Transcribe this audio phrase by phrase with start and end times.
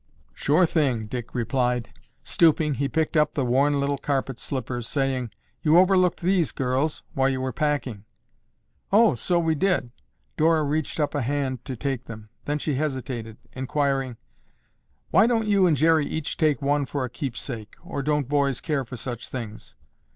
[0.33, 1.91] "Sure thing!" Dick replied.
[2.23, 5.29] Stooping, he picked up the worn little carpet slippers, saying,
[5.61, 8.05] "You overlooked these, girls, while you were packing."
[8.91, 9.91] "Oh, so we did."
[10.37, 14.17] Dora reached up a hand to take them, then she hesitated, inquiring,
[15.11, 18.83] "Why don't you and Jerry each take one for a keepsake, or don't boys care
[18.83, 19.75] for such things?"